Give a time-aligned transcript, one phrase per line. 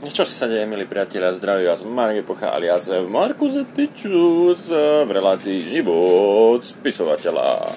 [0.00, 6.64] Čo sa deje, milí priatelia, zdraví vás Marge Pocha alias Markus Pičus v relácii Život
[6.64, 7.76] spisovateľa.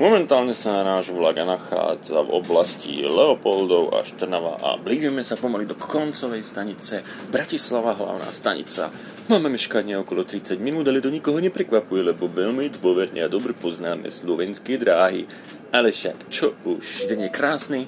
[0.00, 5.76] Momentálne sa náš vlak nachádza v oblasti Leopoldov a Štrnava a blížime sa pomaly do
[5.76, 8.88] koncovej stanice Bratislava hlavná stanica.
[9.28, 14.08] Máme meškanie okolo 30 minút, ale to nikoho neprekvapuje, lebo veľmi dôverne a dobre poznáme
[14.08, 15.28] slovenské dráhy.
[15.76, 17.80] Ale však, čo už, deň je krásny,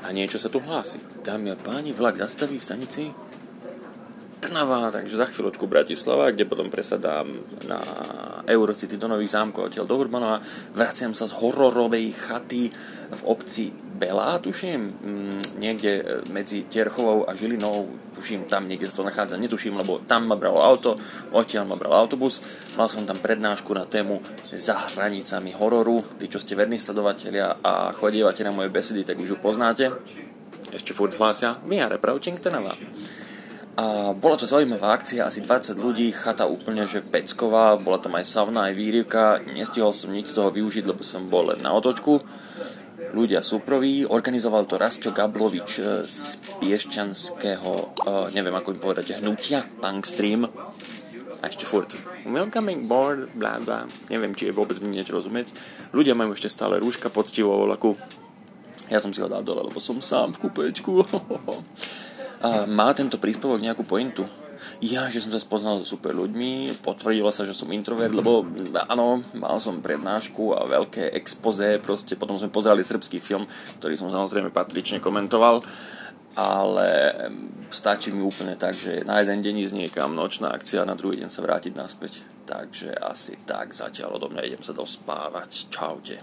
[0.00, 1.00] a niečo sa tu hlási.
[1.20, 3.04] Dámy a páni, vlak zastaví v stanici
[4.40, 7.28] Trnava, takže za chvíľočku Bratislava, kde potom presadám
[7.68, 7.76] na
[8.48, 10.40] Eurocity do Nových zámkov odtiaľ do Urbanova.
[10.72, 12.72] Vraciam sa z hororovej chaty
[13.12, 13.68] v obci
[14.00, 17.84] Belá, tuším, mm, niekde e, medzi Tierchovou a Žilinou,
[18.16, 20.96] tuším, tam niekde sa to nachádza, netuším, lebo tam ma bralo auto,
[21.36, 22.40] odtiaľ ma bral autobus,
[22.80, 24.24] mal som tam prednášku na tému
[24.56, 29.36] za hranicami hororu, tí, čo ste verní sledovatelia a chodievate na moje besedy, tak už
[29.36, 29.92] ju poznáte.
[30.72, 31.60] Ešte furt hlásia,
[32.00, 32.72] Pravčink Trnava.
[33.76, 38.24] A bola to zaujímavá akcia, asi 20 ľudí, chata úplne že pecková, bola tam aj
[38.24, 42.24] sauna, aj výrivka, nestihol som nič z toho využiť, lebo som bol len na otočku
[43.12, 44.06] ľudia súproví.
[44.06, 46.18] Organizoval to Rastio Gablovič eh, z
[46.60, 47.72] piešťanského,
[48.04, 50.44] uh, neviem ako im povedať, hnutia, Punkstream.
[51.40, 51.96] A ešte furt.
[52.28, 53.88] Welcoming board, bla bla.
[54.12, 55.48] Neviem, či je vôbec niečo rozumieť.
[55.96, 57.96] Ľudia majú ešte stále rúška poctivo vo vlaku.
[58.92, 61.00] Ja som si ho dal dole, lebo som sám v kúpečku.
[62.44, 64.28] A má tento príspevok nejakú pointu?
[64.80, 68.44] Ja, že som sa spoznal so super ľuďmi, potvrdilo sa, že som introvert, lebo
[68.88, 73.44] áno, mal som prednášku a veľké expoze, proste potom sme pozerali srbský film,
[73.82, 75.64] ktorý som samozrejme patrične komentoval,
[76.38, 76.90] ale
[77.68, 81.30] stačí mi úplne tak, že na jeden deň ísť niekam, nočná akcia, na druhý deň
[81.30, 82.22] sa vrátiť naspäť.
[82.46, 85.70] Takže asi tak, zatiaľ odo mňa idem sa dospávať.
[85.70, 86.18] Čaute.